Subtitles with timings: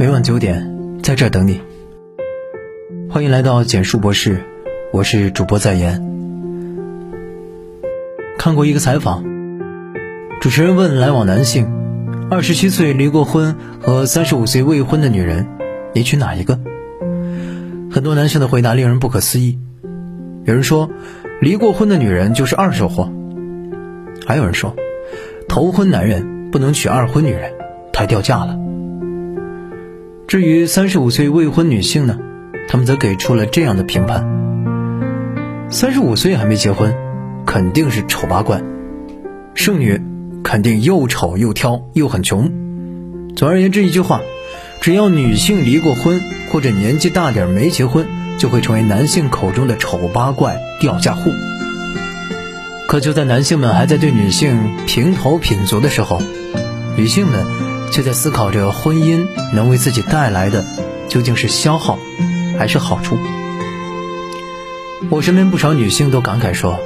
[0.00, 0.64] 每晚九点，
[1.02, 1.60] 在这儿等你。
[3.10, 4.44] 欢迎来到简述博士，
[4.92, 6.00] 我是主播在言。
[8.38, 9.24] 看过一个采访，
[10.40, 11.66] 主持人问来往男性：
[12.30, 15.48] 二十七岁离过婚和三十五岁未婚的女人，
[15.92, 16.60] 你娶哪一个？
[17.90, 19.58] 很多男性的回答令人不可思议。
[20.44, 20.88] 有人说，
[21.40, 23.10] 离过婚的女人就是二手货；
[24.24, 24.76] 还有人说，
[25.48, 27.52] 头婚男人不能娶二婚女人，
[27.92, 28.56] 太掉价了。
[30.28, 32.18] 至于三十五岁未婚女性呢，
[32.68, 34.26] 他们则给出了这样的评判：
[35.70, 36.94] 三十五岁还没结婚，
[37.46, 38.58] 肯定是丑八怪；
[39.54, 39.98] 剩女
[40.44, 42.52] 肯定又丑又挑又很穷。
[43.36, 44.20] 总而言之，一句话，
[44.82, 46.20] 只要女性离过婚
[46.52, 48.06] 或者年纪大点没结婚。
[48.38, 51.32] 就会成为男性口中的丑八怪、掉价户。
[52.86, 56.22] 可就在男性们还在对女性评头品足的时候，
[56.96, 57.44] 女性们
[57.90, 60.64] 却在思考着婚姻能为自己带来的
[61.08, 61.98] 究竟是消耗
[62.58, 63.16] 还是好处。
[65.10, 66.78] 我身边不少女性都感慨说：“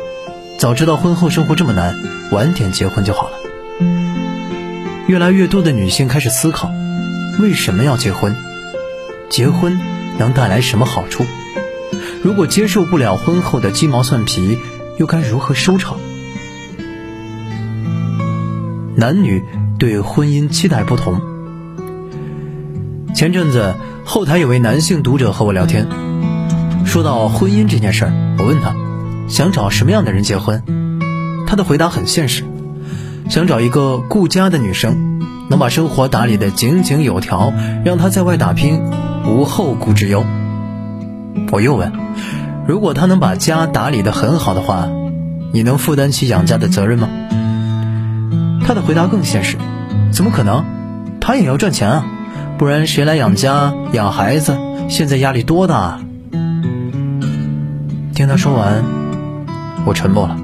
[0.59, 1.97] 早知道婚后生活这么难，
[2.31, 3.37] 晚点结婚就好了。”
[5.09, 6.71] 越来越多的女性开始思考：
[7.41, 8.37] 为什么要结婚？
[9.29, 9.81] 结婚
[10.19, 11.25] 能带来什么好处？
[12.23, 14.59] 如果接受不了婚后的鸡毛蒜皮，
[14.99, 15.97] 又该如何收场？
[18.95, 19.43] 男女
[19.83, 21.21] 对婚姻期待不同。
[23.17, 25.89] 前阵子后台有位男性读者和我聊天，
[26.85, 28.77] 说到婚姻这件事儿，我问他
[29.27, 30.63] 想找什么样的人结婚，
[31.49, 32.45] 他的回答很现实，
[33.29, 37.53] 想找一个顾家的女生，能把生活打理得井井有条，
[37.85, 38.81] 让他在外打拼
[39.27, 40.25] 无后顾之忧。
[41.51, 41.93] 我又问。
[42.69, 44.89] 如果他能把家打理得很好的话，
[45.53, 47.09] 你能负担起养家的责任吗？
[48.65, 49.57] 他的回答更现实，
[50.13, 50.65] 怎么可能？
[51.21, 52.07] 他也要赚钱啊，
[52.59, 54.59] 不然谁来养家养孩子？
[54.89, 56.01] 现在压力多大啊？
[58.15, 58.85] 听他说完，
[59.87, 60.37] 我沉默了。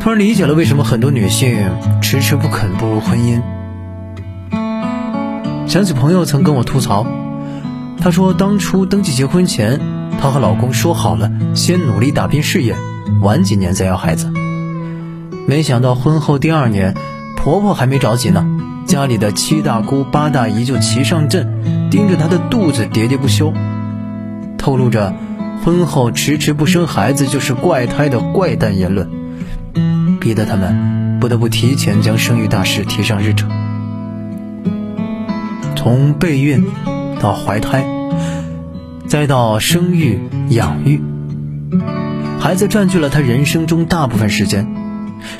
[0.00, 1.70] 突然理解了为什么很多女性
[2.00, 3.40] 迟迟不肯步入婚姻。
[5.66, 7.06] 想起朋友曾跟我吐槽，
[8.00, 9.80] 他说当初登记结婚前。
[10.20, 12.74] 她和老公说好了，先努力打拼事业，
[13.22, 14.30] 晚几年再要孩子。
[15.46, 16.94] 没想到婚后第二年，
[17.42, 18.46] 婆婆还没着急呢，
[18.84, 23.54] 家里的七大姑八大姨就齐上阵，盯着她的肚子喋喋不休，
[24.58, 25.14] 透露着
[25.64, 29.08] 婚后迟迟不生孩子就是怪胎的怪诞言论，
[30.20, 33.48] 逼得他们不得不提前将生育大事提上日程。
[35.76, 36.62] 从备孕
[37.20, 37.86] 到怀胎。
[39.08, 41.02] 再到生育、养育，
[42.38, 44.79] 孩子占据了她人生中大部分时间。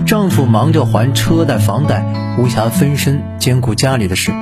[0.07, 2.05] 丈夫忙着还车贷、房贷，
[2.39, 4.33] 无暇分身兼顾家里的事，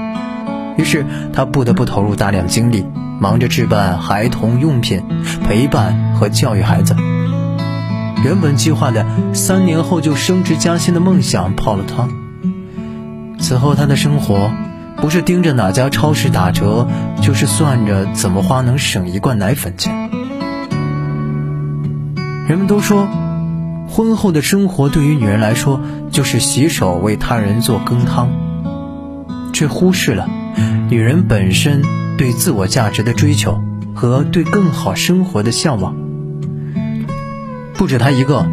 [0.76, 2.86] 于是她不得不投入大量精力，
[3.20, 5.02] 忙着置办孩童用品、
[5.44, 6.94] 陪伴和教育孩子。
[8.24, 12.08] 原本计划的三年后就升职加薪的梦想泡了汤。
[13.38, 14.50] 此后，她的生活。
[15.00, 16.88] 不是盯着哪家超市打折，
[17.22, 20.10] 就是算着怎么花能省一罐奶粉钱。
[22.48, 23.06] 人们都说，
[23.88, 28.28] 婚后的生活对于女人来说就是洗手为他人做羹汤，
[29.52, 30.28] 却忽视了
[30.88, 31.82] 女人本身
[32.16, 33.60] 对自我价值的追求
[33.94, 35.96] 和对更好生活的向往。
[37.74, 38.46] 不止她一个，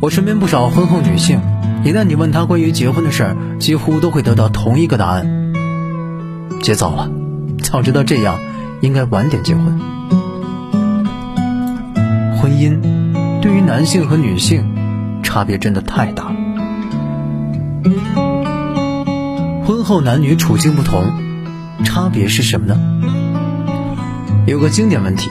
[0.00, 1.40] 我身边不少婚后女性，
[1.84, 5.52] 一旦你问她关于结婚的事儿，几乎都会得到同一个答案。
[6.62, 7.10] 结早了，
[7.62, 8.38] 早知道这样，
[8.80, 9.78] 应该晚点结婚。
[12.40, 12.80] 婚姻
[13.48, 14.62] 对于男性和女性
[15.22, 16.36] 差别真的太大了。
[19.64, 21.02] 婚后男女处境不同，
[21.82, 22.78] 差别是什么呢？
[24.46, 25.30] 有个经典问题：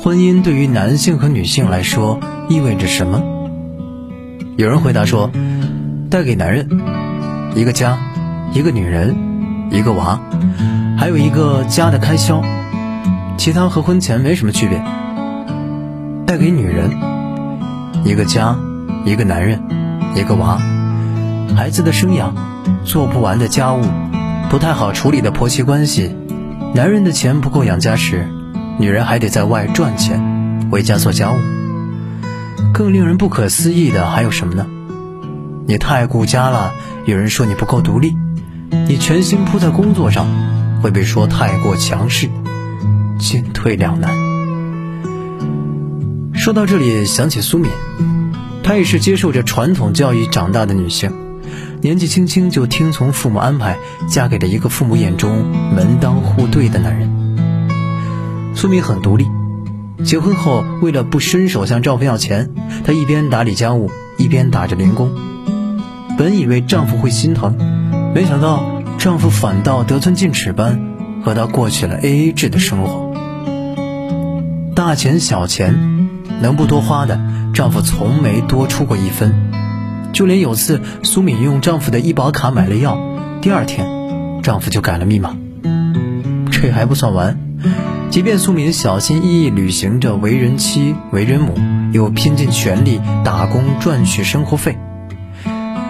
[0.00, 3.20] 婚姻对于男性和女性来说意味着什么？
[4.56, 5.28] 有人回答说，
[6.10, 6.68] 带给男人
[7.56, 7.98] 一个家，
[8.52, 9.16] 一个女人。
[9.72, 10.20] 一个娃，
[10.98, 12.42] 还有一个家的开销，
[13.36, 14.80] 其他和婚前没什么区别。
[16.26, 16.90] 带给女人
[18.04, 18.56] 一个家，
[19.04, 19.62] 一个男人，
[20.16, 20.58] 一个娃，
[21.56, 22.34] 孩子的生养，
[22.84, 23.82] 做不完的家务，
[24.50, 26.16] 不太好处理的婆媳关系。
[26.74, 28.28] 男人的钱不够养家时，
[28.78, 31.36] 女人还得在外赚钱，回家做家务。
[32.72, 34.66] 更令人不可思议的还有什么呢？
[35.66, 36.72] 你太顾家了，
[37.06, 38.16] 有人说你不够独立。
[38.88, 40.26] 你全心扑在工作上，
[40.82, 42.28] 会被说太过强势，
[43.18, 44.21] 进退两难。
[46.42, 47.70] 说到这里，想起苏敏，
[48.64, 51.12] 她也是接受着传统教育长大的女性，
[51.80, 53.78] 年纪轻轻就听从父母安排，
[54.08, 57.08] 嫁给了一个父母眼中门当户对的男人。
[58.56, 59.28] 苏敏很独立，
[60.02, 62.50] 结婚后为了不伸手向丈夫要钱，
[62.84, 63.88] 她一边打理家务，
[64.18, 65.12] 一边打着零工。
[66.18, 67.56] 本以为丈夫会心疼，
[68.16, 73.12] 没想到丈夫反倒得寸进尺般和她过起了 A A 制的生活。
[74.74, 76.01] 大钱小钱，
[76.42, 77.18] 能不多花的，
[77.54, 79.32] 丈夫从没多出过一分。
[80.12, 82.98] 就连有次苏敏用丈夫的医保卡买了药，
[83.40, 83.86] 第二天，
[84.42, 85.36] 丈夫就改了密码。
[86.50, 87.38] 这还不算完，
[88.10, 91.54] 即便苏敏小心翼翼履行着为人妻、为人母，
[91.92, 94.76] 又拼尽全力打工赚取生活费，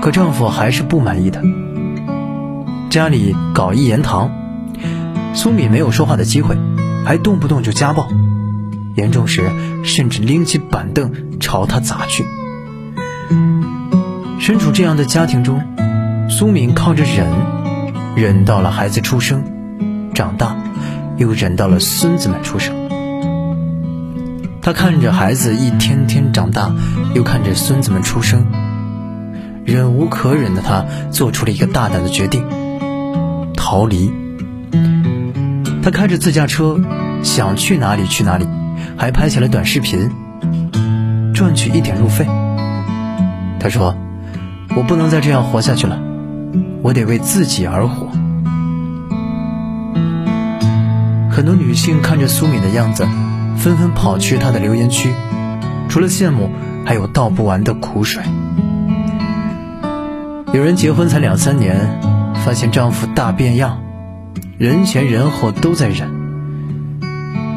[0.01, 1.43] 可丈夫还是不满意的。
[2.91, 4.31] 家里搞一言堂，
[5.35, 6.57] 苏敏没有说话的机会，
[7.05, 8.09] 还动不动就家暴，
[8.97, 9.51] 严重时
[9.85, 12.25] 甚至拎起板凳朝他砸去。
[14.39, 15.63] 身处这样的家庭中，
[16.29, 17.27] 苏敏靠着忍，
[18.17, 19.45] 忍到了孩子出生、
[20.15, 20.57] 长大，
[21.17, 22.75] 又忍到了孙子们出生。
[24.61, 26.75] 他看着孩子一天天长大，
[27.15, 28.47] 又看着孙子们出生，
[29.65, 32.45] 忍无可忍的他做出了一个大胆的决定：
[33.57, 34.13] 逃离。
[35.83, 36.81] 他开着自驾车，
[37.25, 38.47] 想去哪里去哪里，
[38.97, 40.11] 还拍下了短视频，
[41.35, 42.27] 赚取一点路费。
[43.59, 43.95] 她说。
[44.75, 46.01] 我不能再这样活下去了，
[46.81, 48.07] 我得为自己而活。
[51.31, 53.07] 很多女性看着苏敏的样子，
[53.59, 55.13] 纷纷跑去她的留言区，
[55.91, 56.49] 除了羡慕，
[56.87, 58.23] 还有道不完的苦水。
[60.55, 62.01] 有人结婚才两三年，
[62.47, 63.83] 发现丈夫大变样，
[64.57, 66.09] 人前人后都在忍；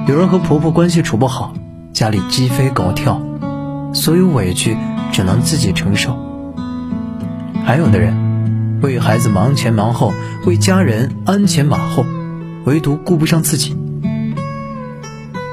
[0.08, 1.56] 有人和婆婆关系处不好，
[1.92, 3.20] 家里鸡飞狗跳，
[3.92, 4.78] 所有委屈
[5.12, 6.16] 只能自己承受。
[7.66, 10.14] 还有的人为孩子忙前忙后，
[10.46, 12.06] 为家人鞍前马后，
[12.66, 13.76] 唯独顾不上自己。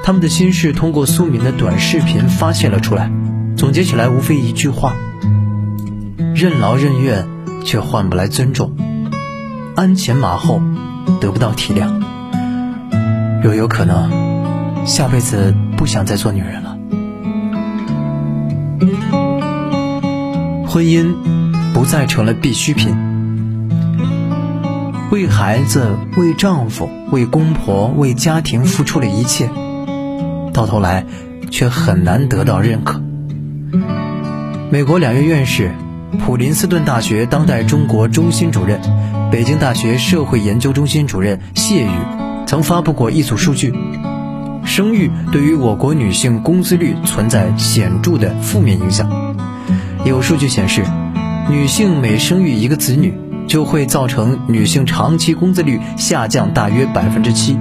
[0.03, 3.11] 他们的心事通过苏敏的短视频发泄了出来，
[3.57, 4.93] 总结起来无非一句话：
[6.35, 7.25] 任劳任怨
[7.65, 8.77] 却换不来尊重，
[9.75, 10.61] 鞍前马后
[11.19, 12.03] 得不到体谅。
[13.41, 14.31] 若有可能，
[14.85, 16.77] 下辈子不想再做女人了。
[20.67, 21.13] 婚姻。
[21.73, 22.95] 不再成了必需品。
[25.09, 29.49] 为孩子、为丈夫、为公婆、为家庭付出了一切，
[30.53, 31.03] 到头来
[31.49, 33.01] 却很难得到认可。
[34.69, 35.71] 美国两院院士、
[36.19, 38.79] 普林斯顿大学当代中国中心主任、
[39.31, 41.89] 北京大学社会研究中心主任谢宇
[42.45, 43.73] 曾发布过一组数据：
[44.65, 49.09] 生育对于我国女性工资率存在显著的负面影响。
[50.05, 50.83] 有数据显示。
[51.49, 53.13] 女性每生育一个子女，
[53.49, 57.57] 就会造成女性长期工资率下降大约百分之七，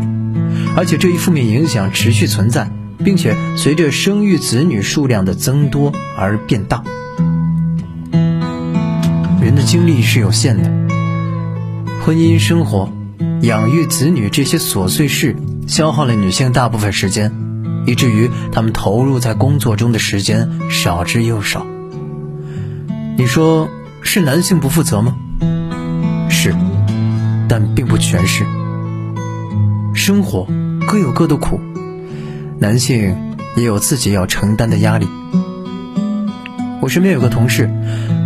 [0.77, 2.71] 而且这一负面影响持续存在，
[3.03, 6.85] 并且随着生育子女数量的增多而变大。
[9.41, 10.71] 人的精力是有限的，
[12.05, 12.89] 婚姻生活、
[13.41, 15.35] 养育子女这些琐碎事
[15.73, 17.33] 消耗了女性大部分时间，
[17.87, 21.67] 以至于她们投入在工作中的时间少之又少。
[23.17, 23.71] 你说
[24.03, 25.17] 是男性不负责吗？
[26.29, 26.55] 是，
[27.49, 28.45] 但并不全是。
[29.95, 30.47] 生活
[30.87, 31.59] 各有各的苦，
[32.59, 33.17] 男性
[33.57, 35.09] 也有自己要承担的压力。
[36.83, 37.71] 我身边有个同事，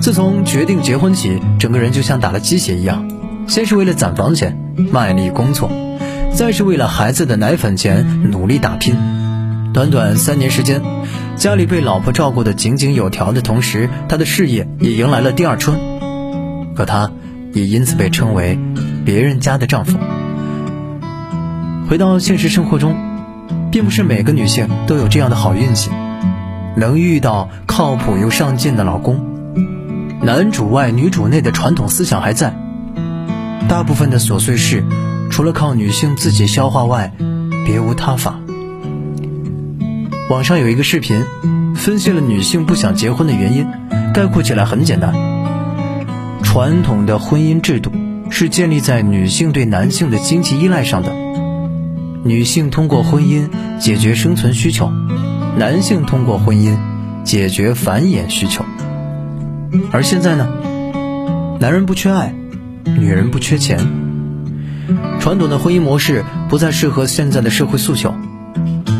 [0.03, 3.09] 自从决定结婚起，整个人就像打了鸡血一样，
[3.47, 4.59] 先是为了攒房钱
[4.91, 5.71] 卖力工作，
[6.37, 8.95] 再是为了孩子的奶粉钱努力打拼。
[9.73, 10.83] 短短三年时间，
[11.35, 15.78] 家里被老婆照顾得井井有条的同时，他的事业也迎来了第二春。
[16.75, 17.11] 可他
[17.55, 18.59] 也因此被称为
[19.07, 19.99] 别人家的丈夫。
[21.88, 22.95] 回到现实生活中，
[23.73, 25.90] 并不是每个女性都有这样的好运气，
[26.76, 29.25] 能遇到靠谱又上进的老公。
[30.21, 32.55] 男主外女主内的传统思想还在，
[33.71, 34.85] 大部分的琐碎事，
[35.37, 37.12] 除了靠女性自己消化外，
[37.66, 38.40] 别无他法。
[40.31, 41.26] 网上有一个视频，
[41.75, 43.66] 分析了女性不想结婚的原因，
[44.14, 45.12] 概括起来很简单：
[46.43, 47.93] 传统的婚姻制度
[48.31, 51.14] 是建立在女性对男性的经济依赖上的，
[52.25, 54.90] 女性通过婚姻解决生存需求，
[55.59, 56.78] 男性通过婚姻
[57.25, 58.64] 解决繁衍需求。
[59.93, 60.49] 而现在呢，
[61.61, 62.35] 男人不缺爱，
[62.87, 63.78] 女人不缺钱，
[65.21, 68.14] 传统的婚姻模式不再适合现在的社会诉求。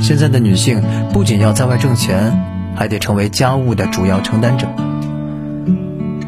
[0.03, 2.41] 现在的女性不仅要在外挣钱，
[2.77, 4.69] 还得成为家务的主要承担者。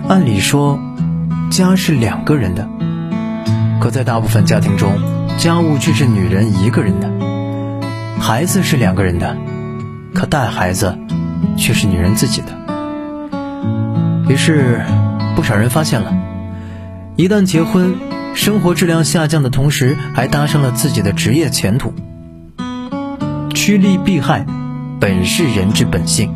[0.09, 0.79] 按理说，
[1.51, 2.69] 家是两个人的，
[3.81, 4.93] 可在大部分家庭中，
[5.37, 7.09] 家务却是女人一个人的；
[8.21, 9.37] 孩子是两个人的，
[10.15, 10.99] 可带孩子
[11.57, 12.47] 却是女人自己的。
[14.29, 14.83] 于是，
[15.37, 16.13] 不少人发现了，
[17.17, 17.95] 一旦结婚，
[18.35, 21.93] 生活质量下降的同时，还搭上了自己的职业前途。
[23.55, 24.47] 趋利避害，
[25.01, 26.33] 本是人之本性。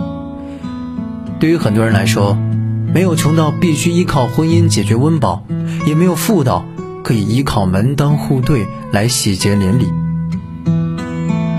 [1.39, 2.37] 对于很多人来说，
[2.93, 5.45] 没有穷到必须依靠婚姻解决温饱，
[5.87, 6.65] 也没有富到
[7.03, 9.87] 可以依靠门当户对来喜结连理。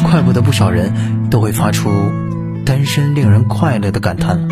[0.03, 1.89] 怪不得不少人都会发出
[2.65, 4.47] “单身令人快乐”的感叹。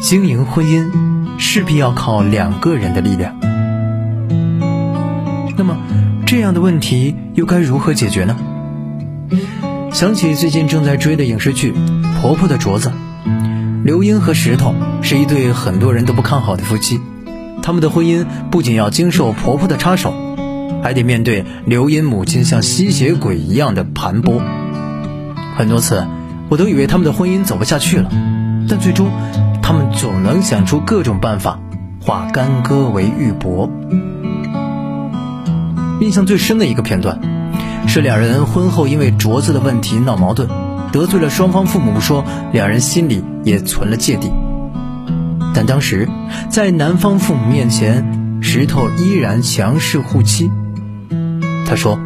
[0.00, 0.90] 经营婚姻
[1.38, 3.36] 势必要靠两个人的力量。
[5.56, 5.76] 那么，
[6.26, 8.36] 这样的问题又该如何解决呢？
[9.92, 11.72] 想起最近正在追的影视剧
[12.20, 12.88] 《婆婆的镯子》。
[13.84, 16.98] 刘英和石头是一对很多人都不看好的夫妻，
[17.62, 20.12] 他们的婚姻不仅要经受婆婆的插手，
[20.82, 24.40] 还得面对刘英母亲像吸血鬼一样的盘剥。
[25.56, 26.04] 很多次，
[26.48, 28.08] 我都以为他们的婚姻走不下去了，
[28.68, 29.10] 但最终，
[29.66, 31.58] 他们总能想出各种办法，
[31.98, 33.70] 化干戈为玉帛。
[36.02, 37.18] 印象最深的一个片段，
[37.88, 40.50] 是两人婚后因为镯子的问题闹矛盾。
[40.92, 44.30] 得罪了双方父母不，说两人心里也存了芥蒂。
[45.54, 46.10] 但当时
[46.50, 50.52] 在男方父母面前，石头依然强势护妻。
[51.66, 51.98] 他说：“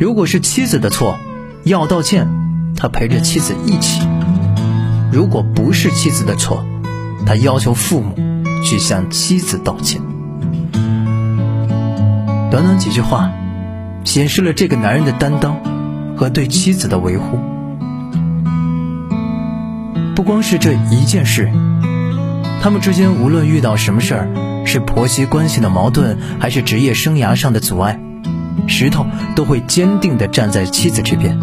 [0.00, 1.16] 如果是妻子的错，
[1.62, 2.28] 要道歉，
[2.76, 4.02] 他陪着妻子一起；
[5.12, 6.64] 如果不是妻子的错，
[7.26, 8.14] 他要求父母
[8.64, 10.00] 去向妻子道歉。”
[12.50, 13.30] 短短几句话，
[14.04, 15.56] 显示了这个男人的担当
[16.16, 17.38] 和对妻子的维护。
[20.16, 21.50] 不光是这一件事，
[22.60, 24.28] 他们之间无论遇到什么事儿，
[24.66, 27.98] 是婆媳关系的矛盾，还是职业生涯上的阻碍，
[28.66, 31.38] 石头都会坚定地站在妻子这边，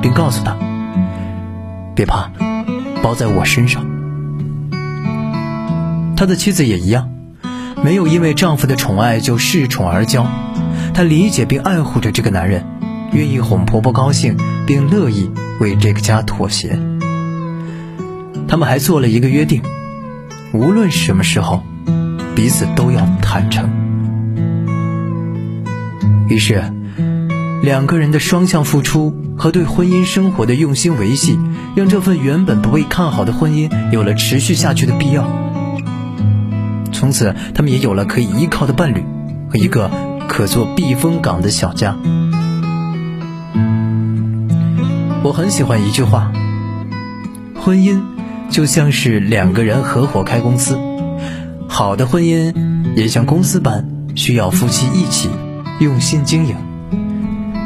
[0.00, 0.56] 并告诉她
[1.96, 2.30] ：“别怕，
[3.02, 3.84] 包在我身上。”
[6.16, 7.10] 他的妻子也一样，
[7.82, 10.26] 没有因为丈夫的宠爱就恃宠而骄，
[10.92, 12.66] 她理解并爱护着这个男人，
[13.12, 15.30] 愿意哄婆婆高兴，并乐意
[15.60, 16.78] 为这个家妥协。
[18.46, 19.62] 他们还做了一个约定，
[20.52, 21.62] 无论什么时候，
[22.34, 23.70] 彼此都要坦诚。
[26.28, 26.62] 于是，
[27.62, 31.38] 两个人的双向付出和对婚姻生活的用心维系，
[31.76, 35.28] 让这份原本不被看好的婚姻有了持续下去的必要。
[36.92, 39.04] 从此，他们也有了可以依靠的伴侣
[39.50, 39.90] 和一个
[40.28, 41.96] 可做避风港的小家。
[45.22, 46.32] 我很喜欢一句话：
[47.60, 48.00] 婚姻。
[48.50, 50.76] 就像是两个人合伙开公司，
[51.68, 52.52] 好的婚姻
[52.96, 55.30] 也像公司般需要夫妻一起
[55.78, 56.56] 用心经营。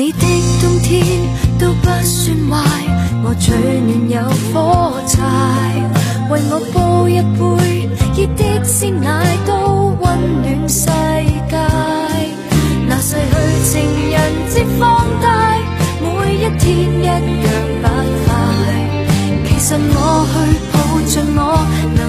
[0.00, 0.26] 你的
[0.62, 1.04] 冬天
[1.58, 2.56] 都不算坏
[3.22, 5.20] 我取暖有火柴
[6.30, 11.56] 为我煲一杯热的鲜奶都温暖世界。
[12.88, 15.26] 那逝去情人节放低
[16.00, 17.20] 每一天一样
[17.82, 17.88] 不
[18.24, 18.28] 快。
[19.44, 20.34] 其实我去
[20.72, 20.78] 抱
[21.10, 21.99] 着我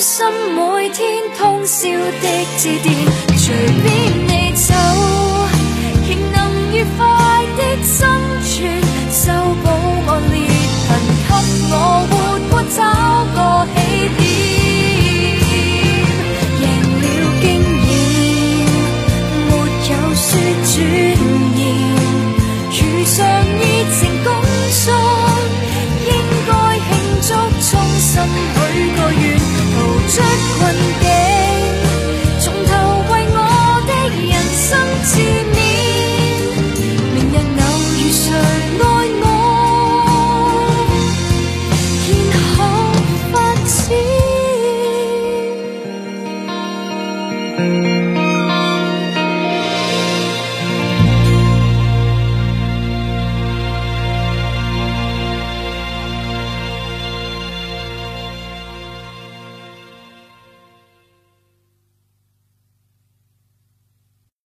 [0.00, 0.24] 心
[0.54, 2.94] 每天通宵的致电
[3.36, 3.52] 随
[3.82, 4.72] 便你走
[6.06, 8.08] 仍能愉快的生
[8.44, 9.68] 存修补
[10.06, 10.46] 我裂
[10.86, 10.90] 痕
[11.26, 11.30] 给
[11.74, 12.07] 我